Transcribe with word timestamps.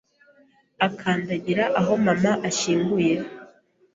Akandangira 0.87 1.63
aho 1.79 1.91
mama 2.05 2.31
ashyinguye 2.49 3.15